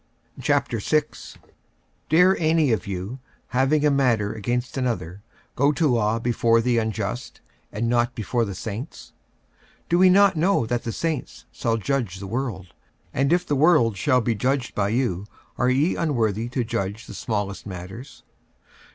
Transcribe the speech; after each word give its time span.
46:006:001 0.39 1.35
Dare 2.09 2.35
any 2.39 2.71
of 2.71 2.87
you, 2.87 3.19
having 3.49 3.85
a 3.85 3.91
matter 3.91 4.33
against 4.33 4.75
another, 4.75 5.21
go 5.55 5.71
to 5.71 5.87
law 5.87 6.17
before 6.17 6.59
the 6.59 6.79
unjust, 6.79 7.39
and 7.71 7.87
not 7.87 8.15
before 8.15 8.43
the 8.43 8.55
saints? 8.55 9.13
46:006:002 9.83 9.89
Do 9.89 10.01
ye 10.01 10.09
not 10.09 10.35
know 10.35 10.65
that 10.65 10.85
the 10.85 10.91
saints 10.91 11.45
shall 11.51 11.77
judge 11.77 12.17
the 12.17 12.25
world? 12.25 12.73
and 13.13 13.31
if 13.31 13.45
the 13.45 13.55
world 13.55 13.95
shall 13.95 14.21
be 14.21 14.33
judged 14.33 14.73
by 14.73 14.89
you, 14.89 15.27
are 15.59 15.69
ye 15.69 15.95
unworthy 15.95 16.49
to 16.49 16.63
judge 16.63 17.05
the 17.05 17.13
smallest 17.13 17.67
matters? 17.67 18.23